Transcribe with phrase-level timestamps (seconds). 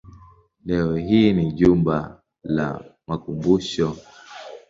[0.65, 3.97] Leo hii ni jumba la makumbusho.